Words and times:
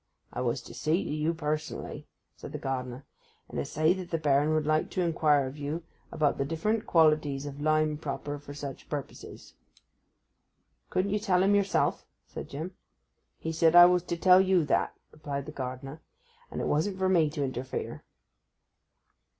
'I 0.33 0.41
was 0.41 0.61
to 0.63 0.73
see 0.73 0.99
you 0.99 1.31
personally,' 1.35 2.07
said 2.35 2.53
the 2.53 2.57
gardener, 2.57 3.05
'and 3.47 3.59
to 3.59 3.65
say 3.65 3.93
that 3.93 4.09
the 4.09 4.17
Baron 4.17 4.51
would 4.55 4.65
like 4.65 4.89
to 4.89 5.03
inquire 5.03 5.45
of 5.45 5.59
you 5.59 5.83
about 6.11 6.39
the 6.39 6.43
different 6.43 6.87
qualities 6.87 7.45
of 7.45 7.61
lime 7.61 7.99
proper 7.99 8.39
for 8.39 8.51
such 8.51 8.89
purposes.' 8.89 9.53
'Couldn't 10.89 11.11
you 11.11 11.19
tell 11.19 11.43
him 11.43 11.53
yourself?' 11.53 12.07
said 12.25 12.49
Jim. 12.49 12.75
'He 13.37 13.51
said 13.51 13.75
I 13.75 13.85
was 13.85 14.01
to 14.05 14.17
tell 14.17 14.41
you 14.41 14.65
that,' 14.65 14.95
replied 15.11 15.45
the 15.45 15.51
gardener; 15.51 16.01
'and 16.49 16.61
it 16.61 16.67
wasn't 16.67 16.97
for 16.97 17.07
me 17.07 17.29
to 17.29 17.43
interfere. 17.43 18.03